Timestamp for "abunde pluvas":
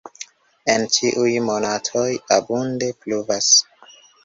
2.39-3.53